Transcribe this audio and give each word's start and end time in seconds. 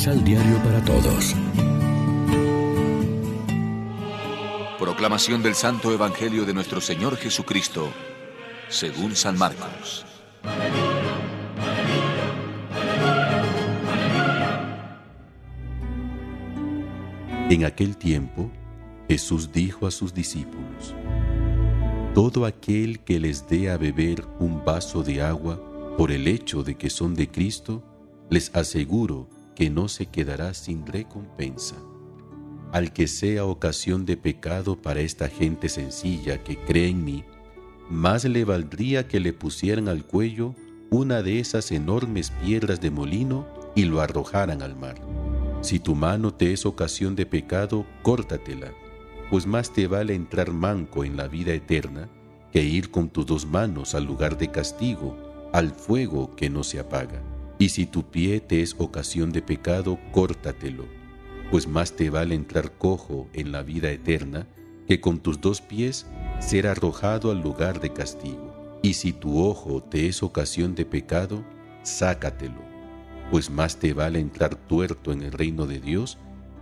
Misal 0.00 0.24
Diario 0.24 0.56
para 0.64 0.82
Todos. 0.82 1.36
Proclamación 4.78 5.42
del 5.42 5.54
Santo 5.54 5.92
Evangelio 5.92 6.46
de 6.46 6.54
nuestro 6.54 6.80
Señor 6.80 7.18
Jesucristo, 7.18 7.92
según 8.70 9.14
San 9.14 9.36
Marcos. 9.36 10.06
En 17.50 17.66
aquel 17.66 17.98
tiempo, 17.98 18.50
Jesús 19.06 19.52
dijo 19.52 19.86
a 19.86 19.90
sus 19.90 20.14
discípulos, 20.14 20.94
Todo 22.14 22.46
aquel 22.46 23.00
que 23.00 23.20
les 23.20 23.46
dé 23.46 23.70
a 23.70 23.76
beber 23.76 24.24
un 24.38 24.64
vaso 24.64 25.02
de 25.02 25.20
agua 25.20 25.60
por 25.98 26.10
el 26.10 26.26
hecho 26.26 26.62
de 26.62 26.78
que 26.78 26.88
son 26.88 27.14
de 27.14 27.30
Cristo, 27.30 27.82
les 28.30 28.50
aseguro 28.54 29.28
que 29.60 29.68
no 29.68 29.88
se 29.88 30.06
quedará 30.06 30.54
sin 30.54 30.86
recompensa. 30.86 31.76
Al 32.72 32.94
que 32.94 33.06
sea 33.06 33.44
ocasión 33.44 34.06
de 34.06 34.16
pecado 34.16 34.80
para 34.80 35.00
esta 35.00 35.28
gente 35.28 35.68
sencilla 35.68 36.42
que 36.42 36.56
cree 36.56 36.88
en 36.88 37.04
mí, 37.04 37.24
más 37.90 38.24
le 38.24 38.46
valdría 38.46 39.06
que 39.06 39.20
le 39.20 39.34
pusieran 39.34 39.88
al 39.88 40.06
cuello 40.06 40.54
una 40.88 41.20
de 41.20 41.40
esas 41.40 41.72
enormes 41.72 42.30
piedras 42.42 42.80
de 42.80 42.90
molino 42.90 43.46
y 43.74 43.84
lo 43.84 44.00
arrojaran 44.00 44.62
al 44.62 44.76
mar. 44.76 44.94
Si 45.60 45.78
tu 45.78 45.94
mano 45.94 46.32
te 46.32 46.54
es 46.54 46.64
ocasión 46.64 47.14
de 47.14 47.26
pecado, 47.26 47.84
córtatela, 48.00 48.72
pues 49.28 49.46
más 49.46 49.74
te 49.74 49.86
vale 49.88 50.14
entrar 50.14 50.52
manco 50.52 51.04
en 51.04 51.18
la 51.18 51.28
vida 51.28 51.52
eterna 51.52 52.08
que 52.50 52.62
ir 52.62 52.90
con 52.90 53.10
tus 53.10 53.26
dos 53.26 53.44
manos 53.44 53.94
al 53.94 54.06
lugar 54.06 54.38
de 54.38 54.50
castigo, 54.50 55.18
al 55.52 55.70
fuego 55.72 56.34
que 56.34 56.48
no 56.48 56.64
se 56.64 56.80
apaga. 56.80 57.20
Y 57.60 57.68
si 57.68 57.84
tu 57.84 58.04
pie 58.04 58.40
te 58.40 58.62
es 58.62 58.74
ocasión 58.78 59.32
de 59.32 59.42
pecado, 59.42 59.98
córtatelo, 60.12 60.86
pues 61.50 61.68
más 61.68 61.92
te 61.92 62.08
vale 62.08 62.34
entrar 62.34 62.72
cojo 62.72 63.28
en 63.34 63.52
la 63.52 63.62
vida 63.62 63.90
eterna 63.90 64.46
que 64.88 65.02
con 65.02 65.18
tus 65.18 65.42
dos 65.42 65.60
pies 65.60 66.06
ser 66.40 66.66
arrojado 66.66 67.30
al 67.30 67.42
lugar 67.42 67.78
de 67.80 67.92
castigo. 67.92 68.78
Y 68.82 68.94
si 68.94 69.12
tu 69.12 69.44
ojo 69.44 69.82
te 69.82 70.08
es 70.08 70.22
ocasión 70.22 70.74
de 70.74 70.86
pecado, 70.86 71.44
sácatelo, 71.82 72.62
pues 73.30 73.50
más 73.50 73.76
te 73.76 73.92
vale 73.92 74.20
entrar 74.20 74.54
tuerto 74.54 75.12
en 75.12 75.20
el 75.20 75.32
reino 75.32 75.66
de 75.66 75.80
Dios 75.80 76.16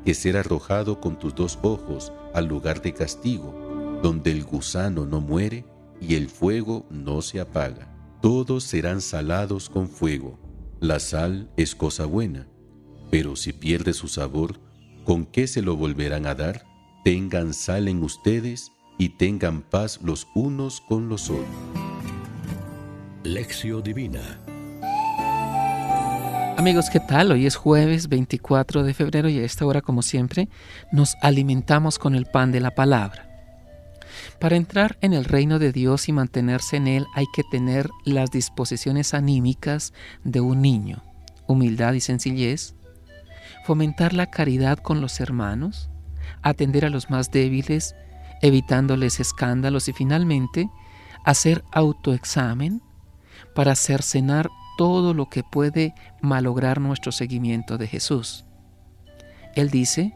que 0.05 0.15
ser 0.15 0.37
arrojado 0.37 1.01
con 1.01 1.17
tus 1.17 1.33
dos 1.33 1.61
ojos 1.63 2.13
al 2.35 2.47
lugar 2.47 2.83
de 2.83 2.93
castigo, 2.93 4.01
donde 4.03 4.33
el 4.33 4.43
gusano 4.43 5.07
no 5.07 5.21
muere 5.21 5.65
y 6.01 6.17
el 6.17 6.29
fuego 6.29 6.87
no 6.91 7.23
se 7.23 7.39
apaga. 7.39 7.87
Todos 8.21 8.65
serán 8.65 9.01
salados 9.01 9.71
con 9.71 9.89
fuego 9.89 10.48
la 10.81 11.01
sal 11.01 11.51
es 11.57 11.75
cosa 11.75 12.05
buena, 12.05 12.47
pero 13.11 13.37
si 13.37 13.53
pierde 13.53 13.93
su 13.93 14.09
sabor, 14.09 14.61
¿con 15.05 15.27
qué 15.27 15.47
se 15.47 15.63
lo 15.63 15.77
volverán 15.77 16.27
a 16.27 16.35
dar? 16.35 16.65
Tengan 17.05 17.55
sal 17.55 17.89
en 17.89 18.03
ustedes 18.03 18.71
y 18.99 19.11
tengan 19.11 19.63
paz 19.63 20.01
los 20.03 20.27
unos 20.35 20.81
con 20.81 21.09
los 21.09 21.31
otros. 21.31 21.47
Lección 23.25 23.83
Divina 23.83 24.41
Amigos, 26.57 26.91
¿qué 26.91 26.99
tal? 26.99 27.31
Hoy 27.31 27.47
es 27.47 27.55
jueves 27.55 28.09
24 28.09 28.83
de 28.83 28.93
febrero 28.93 29.29
y 29.29 29.39
a 29.39 29.45
esta 29.45 29.65
hora, 29.65 29.81
como 29.81 30.03
siempre, 30.03 30.49
nos 30.91 31.15
alimentamos 31.23 32.01
con 32.01 32.17
el 32.17 32.27
pan 32.27 32.51
de 32.51 32.59
la 32.61 32.73
palabra. 32.75 33.28
Para 34.41 34.57
entrar 34.57 34.99
en 35.01 35.15
el 35.15 35.25
reino 35.25 35.59
de 35.59 35.73
Dios 35.73 36.09
y 36.09 36.13
mantenerse 36.13 36.77
en 36.77 36.87
él 36.87 37.07
hay 37.15 37.27
que 37.35 37.43
tener 37.43 37.91
las 38.05 38.31
disposiciones 38.31 39.15
anímicas 39.15 39.93
de 40.23 40.41
un 40.41 40.63
niño, 40.63 41.03
humildad 41.47 41.95
y 41.95 42.01
sencillez, 42.01 42.75
fomentar 43.65 44.13
la 44.13 44.31
caridad 44.31 44.79
con 44.79 45.01
los 45.01 45.21
hermanos, 45.21 45.91
atender 46.43 46.85
a 46.85 46.91
los 46.91 47.11
más 47.11 47.31
débiles, 47.31 47.97
evitándoles 48.41 49.19
escándalos 49.19 49.89
y 49.89 49.93
finalmente 49.93 50.71
hacer 51.25 51.65
autoexamen 51.73 52.81
para 53.55 53.75
cercenar 53.75 54.49
todo 54.77 55.15
lo 55.15 55.29
que 55.29 55.43
puede 55.43 55.95
malograr 56.23 56.81
nuestro 56.81 57.11
seguimiento 57.11 57.77
de 57.79 57.89
Jesús. 57.89 58.45
Él 59.57 59.71
dice, 59.71 60.15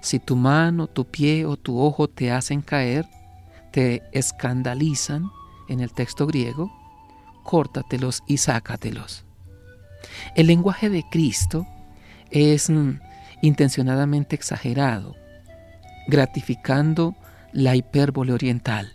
si 0.00 0.20
tu 0.20 0.36
mano, 0.36 0.86
tu 0.86 1.04
pie 1.04 1.44
o 1.44 1.56
tu 1.56 1.80
ojo 1.80 2.08
te 2.08 2.30
hacen 2.30 2.62
caer, 2.62 3.08
te 3.72 4.02
escandalizan 4.12 5.30
en 5.68 5.80
el 5.80 5.92
texto 5.92 6.26
griego, 6.26 6.72
córtatelos 7.42 8.22
y 8.26 8.38
sácatelos. 8.38 9.24
El 10.34 10.46
lenguaje 10.46 10.90
de 10.90 11.04
Cristo 11.10 11.66
es 12.30 12.70
mm, 12.70 13.00
intencionadamente 13.42 14.36
exagerado, 14.36 15.16
gratificando 16.08 17.14
la 17.52 17.76
hipérbole 17.76 18.32
oriental. 18.32 18.94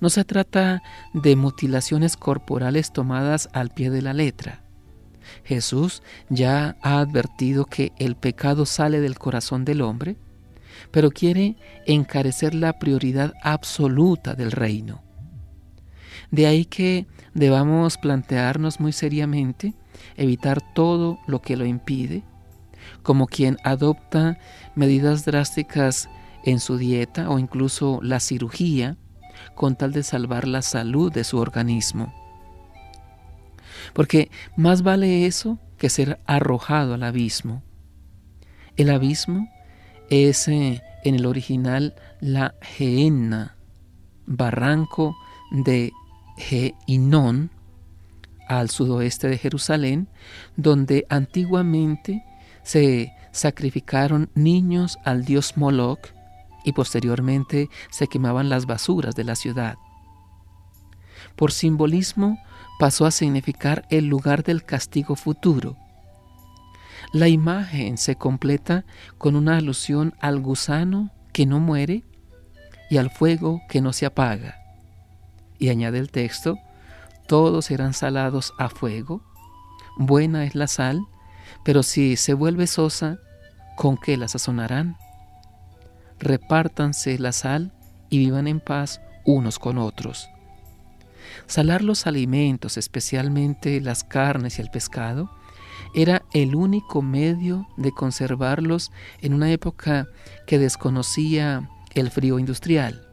No 0.00 0.08
se 0.10 0.24
trata 0.24 0.82
de 1.12 1.36
mutilaciones 1.36 2.16
corporales 2.16 2.92
tomadas 2.92 3.48
al 3.52 3.70
pie 3.70 3.90
de 3.90 4.02
la 4.02 4.14
letra. 4.14 4.62
Jesús 5.44 6.02
ya 6.28 6.76
ha 6.82 7.00
advertido 7.00 7.66
que 7.66 7.92
el 7.98 8.16
pecado 8.16 8.64
sale 8.64 9.00
del 9.00 9.18
corazón 9.18 9.64
del 9.64 9.82
hombre 9.82 10.16
pero 10.90 11.10
quiere 11.10 11.56
encarecer 11.86 12.54
la 12.54 12.78
prioridad 12.78 13.34
absoluta 13.42 14.34
del 14.34 14.52
reino. 14.52 15.02
De 16.30 16.46
ahí 16.46 16.64
que 16.64 17.06
debamos 17.34 17.98
plantearnos 17.98 18.80
muy 18.80 18.92
seriamente 18.92 19.74
evitar 20.16 20.60
todo 20.74 21.18
lo 21.26 21.40
que 21.40 21.56
lo 21.56 21.64
impide, 21.64 22.24
como 23.02 23.26
quien 23.26 23.58
adopta 23.64 24.38
medidas 24.74 25.24
drásticas 25.24 26.08
en 26.44 26.60
su 26.60 26.78
dieta 26.78 27.30
o 27.30 27.38
incluso 27.38 28.00
la 28.02 28.20
cirugía 28.20 28.96
con 29.54 29.76
tal 29.76 29.92
de 29.92 30.02
salvar 30.02 30.46
la 30.46 30.62
salud 30.62 31.12
de 31.12 31.24
su 31.24 31.38
organismo. 31.38 32.14
Porque 33.92 34.30
más 34.56 34.82
vale 34.82 35.26
eso 35.26 35.58
que 35.78 35.90
ser 35.90 36.20
arrojado 36.26 36.94
al 36.94 37.02
abismo. 37.02 37.62
El 38.76 38.90
abismo 38.90 39.48
es 40.10 40.48
en 40.48 40.80
el 41.04 41.26
original 41.26 41.94
la 42.20 42.54
Gehenna, 42.60 43.56
barranco 44.26 45.16
de 45.50 45.92
Geinón, 46.36 47.50
al 48.48 48.70
sudoeste 48.70 49.28
de 49.28 49.38
Jerusalén, 49.38 50.08
donde 50.56 51.06
antiguamente 51.08 52.24
se 52.62 53.12
sacrificaron 53.32 54.30
niños 54.34 54.98
al 55.04 55.24
dios 55.24 55.56
Moloch 55.56 56.08
y 56.64 56.72
posteriormente 56.72 57.68
se 57.90 58.08
quemaban 58.08 58.48
las 58.48 58.66
basuras 58.66 59.14
de 59.14 59.24
la 59.24 59.36
ciudad. 59.36 59.76
Por 61.36 61.52
simbolismo 61.52 62.38
pasó 62.78 63.06
a 63.06 63.10
significar 63.10 63.86
el 63.90 64.06
lugar 64.06 64.42
del 64.42 64.64
castigo 64.64 65.16
futuro, 65.16 65.76
la 67.12 67.28
imagen 67.28 67.98
se 67.98 68.16
completa 68.16 68.84
con 69.18 69.36
una 69.36 69.56
alusión 69.56 70.14
al 70.20 70.40
gusano 70.40 71.10
que 71.32 71.46
no 71.46 71.60
muere 71.60 72.04
y 72.90 72.98
al 72.98 73.10
fuego 73.10 73.60
que 73.68 73.80
no 73.80 73.92
se 73.92 74.06
apaga. 74.06 74.56
Y 75.58 75.68
añade 75.68 75.98
el 75.98 76.10
texto, 76.10 76.58
todos 77.26 77.66
serán 77.66 77.94
salados 77.94 78.52
a 78.58 78.68
fuego, 78.68 79.22
buena 79.96 80.44
es 80.44 80.54
la 80.54 80.66
sal, 80.66 81.00
pero 81.64 81.82
si 81.82 82.16
se 82.16 82.34
vuelve 82.34 82.66
sosa, 82.66 83.18
¿con 83.76 83.96
qué 83.96 84.16
la 84.16 84.28
sazonarán? 84.28 84.96
Repártanse 86.18 87.18
la 87.18 87.32
sal 87.32 87.72
y 88.10 88.18
vivan 88.18 88.46
en 88.46 88.60
paz 88.60 89.00
unos 89.24 89.58
con 89.58 89.78
otros. 89.78 90.28
Salar 91.46 91.82
los 91.82 92.06
alimentos, 92.06 92.76
especialmente 92.76 93.80
las 93.80 94.04
carnes 94.04 94.58
y 94.58 94.62
el 94.62 94.70
pescado, 94.70 95.30
era 95.96 96.22
el 96.34 96.54
único 96.54 97.00
medio 97.00 97.66
de 97.78 97.90
conservarlos 97.90 98.92
en 99.22 99.32
una 99.32 99.50
época 99.50 100.06
que 100.46 100.58
desconocía 100.58 101.70
el 101.94 102.10
frío 102.10 102.38
industrial. 102.38 103.08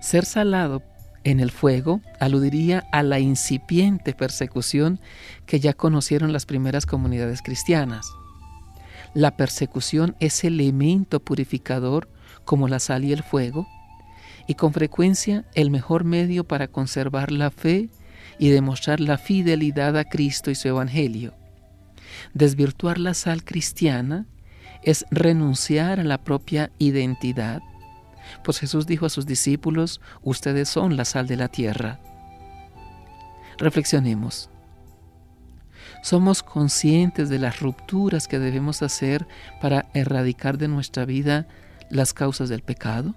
Ser 0.00 0.24
salado 0.24 0.82
en 1.22 1.38
el 1.38 1.52
fuego 1.52 2.00
aludiría 2.18 2.84
a 2.90 3.04
la 3.04 3.20
incipiente 3.20 4.14
persecución 4.14 5.00
que 5.46 5.60
ya 5.60 5.74
conocieron 5.74 6.32
las 6.32 6.44
primeras 6.44 6.86
comunidades 6.86 7.40
cristianas. 7.40 8.10
La 9.14 9.36
persecución 9.36 10.16
es 10.18 10.42
elemento 10.42 11.20
purificador 11.20 12.08
como 12.44 12.66
la 12.66 12.80
sal 12.80 13.04
y 13.04 13.12
el 13.12 13.22
fuego, 13.22 13.68
y 14.48 14.54
con 14.54 14.72
frecuencia 14.72 15.44
el 15.54 15.70
mejor 15.70 16.02
medio 16.02 16.42
para 16.42 16.66
conservar 16.66 17.30
la 17.30 17.50
fe 17.50 17.90
y 18.40 18.48
demostrar 18.48 18.98
la 18.98 19.18
fidelidad 19.18 19.96
a 19.96 20.04
Cristo 20.04 20.50
y 20.50 20.56
su 20.56 20.66
Evangelio. 20.66 21.34
Desvirtuar 22.34 22.98
la 22.98 23.14
sal 23.14 23.44
cristiana 23.44 24.26
es 24.82 25.06
renunciar 25.10 26.00
a 26.00 26.04
la 26.04 26.18
propia 26.18 26.70
identidad, 26.78 27.62
pues 28.44 28.58
Jesús 28.58 28.86
dijo 28.86 29.06
a 29.06 29.10
sus 29.10 29.26
discípulos, 29.26 30.00
ustedes 30.22 30.68
son 30.68 30.96
la 30.96 31.04
sal 31.04 31.26
de 31.26 31.36
la 31.36 31.48
tierra. 31.48 32.00
Reflexionemos. 33.58 34.50
Somos 36.02 36.42
conscientes 36.42 37.28
de 37.28 37.38
las 37.38 37.60
rupturas 37.60 38.28
que 38.28 38.38
debemos 38.38 38.82
hacer 38.82 39.26
para 39.60 39.86
erradicar 39.94 40.58
de 40.58 40.68
nuestra 40.68 41.04
vida 41.04 41.48
las 41.90 42.14
causas 42.14 42.48
del 42.48 42.62
pecado. 42.62 43.14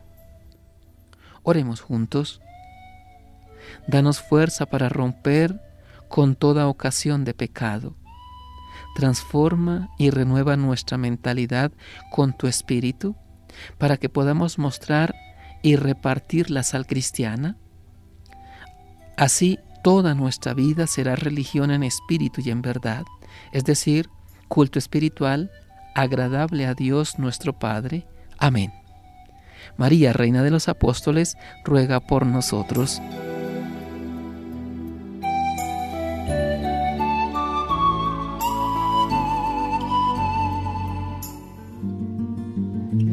Oremos 1.44 1.82
juntos. 1.82 2.42
Danos 3.88 4.22
fuerza 4.22 4.66
para 4.66 4.90
romper 4.90 5.62
con 6.08 6.36
toda 6.36 6.68
ocasión 6.68 7.24
de 7.24 7.34
pecado. 7.34 7.96
Transforma 8.96 9.90
y 9.98 10.10
renueva 10.10 10.58
nuestra 10.58 10.98
mentalidad 10.98 11.72
con 12.12 12.34
tu 12.34 12.48
espíritu 12.48 13.16
para 13.78 13.98
que 13.98 14.10
podamos 14.10 14.58
mostrar 14.58 15.16
y 15.62 15.76
repartir 15.76 16.50
la 16.50 16.64
sal 16.64 16.86
cristiana. 16.86 17.58
Así 19.18 19.60
toda 19.84 20.16
nuestra 20.16 20.54
vida 20.54 20.88
será 20.88 21.16
religión 21.16 21.72
en 21.72 21.84
espíritu 21.84 22.42
y 22.44 22.50
en 22.50 22.62
verdad, 22.62 23.04
es 23.52 23.64
decir, 23.64 24.10
culto 24.48 24.80
espiritual 24.80 25.52
agradable 25.96 26.66
a 26.66 26.74
Dios 26.74 27.20
nuestro 27.20 27.58
Padre. 27.58 28.06
Amén. 28.38 28.74
María, 29.78 30.14
Reina 30.14 30.44
de 30.44 30.52
los 30.52 30.68
Apóstoles, 30.68 31.38
ruega 31.64 32.00
por 32.00 32.26
nosotros. 32.26 33.02